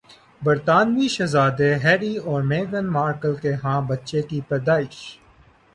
برطانوی 0.41 1.07
شہزادے 1.07 1.73
ہیری 1.83 2.15
اور 2.19 2.41
میگھن 2.43 2.85
مارکل 2.91 3.35
کے 3.35 3.53
ہاں 3.63 3.81
بچے 3.81 4.21
کی 4.21 4.41
پیدائش 4.49 4.97